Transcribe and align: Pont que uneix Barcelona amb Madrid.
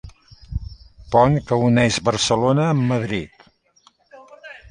Pont 1.15 1.35
que 1.51 1.59
uneix 1.65 1.99
Barcelona 2.09 2.65
amb 2.69 2.85
Madrid. 2.93 3.47